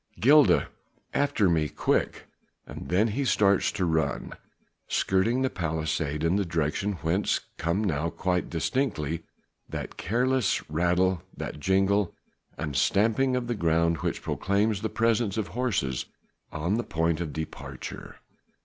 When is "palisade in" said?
5.51-6.37